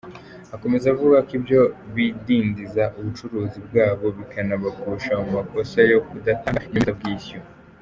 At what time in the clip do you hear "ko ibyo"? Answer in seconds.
1.27-1.61